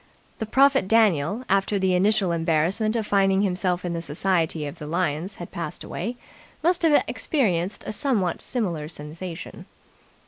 The 0.39 0.47
prophet 0.47 0.87
Daniel, 0.87 1.43
after 1.47 1.77
the 1.77 1.93
initial 1.93 2.31
embarrassment 2.31 2.95
of 2.95 3.05
finding 3.05 3.43
himself 3.43 3.85
in 3.85 3.93
the 3.93 4.01
society 4.01 4.65
of 4.65 4.79
the 4.79 4.87
lions 4.87 5.35
had 5.35 5.51
passed 5.51 5.83
away, 5.83 6.17
must 6.63 6.81
have 6.81 7.03
experienced 7.07 7.83
a 7.85 7.93
somewhat 7.93 8.41
similar 8.41 8.87
sensation. 8.87 9.67